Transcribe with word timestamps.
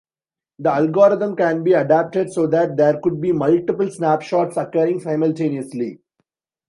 The 0.57 0.71
algorithm 0.73 1.35
can 1.35 1.63
be 1.63 1.73
adapted 1.73 2.33
so 2.33 2.47
that 2.47 2.75
there 2.75 2.99
could 3.01 3.21
be 3.21 3.31
multiple 3.31 3.87
snapshots 3.91 4.57
occurring 4.57 4.99
simultaneously. 4.99 5.99